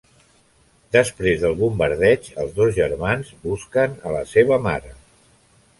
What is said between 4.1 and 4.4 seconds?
la